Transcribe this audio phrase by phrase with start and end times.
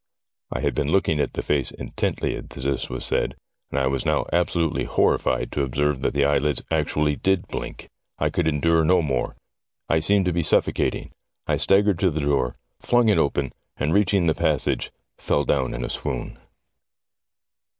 [0.49, 3.35] I had been looking at the face intently as this was said,
[3.69, 7.87] and I was now absolutely horrified to observe that the eyelids actually did blink.
[8.17, 9.35] I could endure no more.
[9.87, 11.11] I seemed to be suffocating.
[11.45, 15.71] I staggered to the door, flung it open, and, reach ing the passage, fell down
[15.75, 16.39] in a swoon.